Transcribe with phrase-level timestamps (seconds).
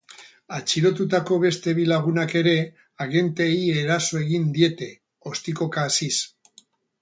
[0.55, 2.53] Atxilotutako beste bi lagunak ere
[3.05, 4.89] agenteei eraso egin diete,
[5.35, 6.13] ostikoka hasiz.